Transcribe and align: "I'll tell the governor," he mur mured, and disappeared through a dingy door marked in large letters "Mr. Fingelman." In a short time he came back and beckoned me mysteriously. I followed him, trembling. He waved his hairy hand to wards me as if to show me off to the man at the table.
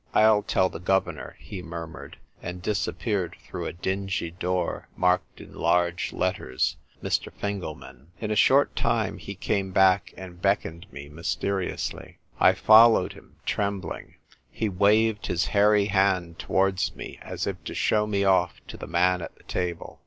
"I'll 0.15 0.41
tell 0.41 0.67
the 0.67 0.79
governor," 0.79 1.35
he 1.37 1.61
mur 1.61 1.85
mured, 1.85 2.17
and 2.41 2.59
disappeared 2.59 3.35
through 3.45 3.67
a 3.67 3.71
dingy 3.73 4.31
door 4.31 4.87
marked 4.97 5.39
in 5.39 5.53
large 5.53 6.11
letters 6.11 6.77
"Mr. 7.03 7.31
Fingelman." 7.31 8.07
In 8.19 8.31
a 8.31 8.35
short 8.35 8.75
time 8.75 9.19
he 9.19 9.35
came 9.35 9.71
back 9.71 10.11
and 10.17 10.41
beckoned 10.41 10.91
me 10.91 11.07
mysteriously. 11.07 12.17
I 12.39 12.53
followed 12.53 13.13
him, 13.13 13.35
trembling. 13.45 14.15
He 14.49 14.69
waved 14.69 15.27
his 15.27 15.45
hairy 15.53 15.85
hand 15.85 16.39
to 16.39 16.51
wards 16.51 16.95
me 16.95 17.19
as 17.21 17.45
if 17.45 17.63
to 17.65 17.75
show 17.75 18.07
me 18.07 18.23
off 18.23 18.53
to 18.69 18.77
the 18.77 18.87
man 18.87 19.21
at 19.21 19.35
the 19.35 19.43
table. 19.43 19.99